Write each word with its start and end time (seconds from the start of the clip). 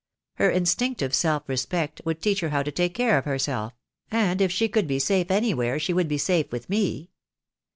Her 0.39 0.49
instinctive 0.49 1.13
self 1.13 1.47
respect 1.47 2.01
would 2.05 2.23
teach 2.23 2.39
her 2.39 2.49
how 2.49 2.63
to 2.63 2.71
take 2.71 2.95
care 2.95 3.19
of 3.19 3.25
herself; 3.25 3.73
and 4.09 4.41
if 4.41 4.51
she 4.51 4.67
could 4.67 4.87
be 4.87 4.97
safe 4.97 5.29
anywhere, 5.29 5.77
she 5.77 5.93
would 5.93 6.07
be 6.07 6.17
safe 6.17 6.51
with 6.51 6.71
me. 6.71 7.11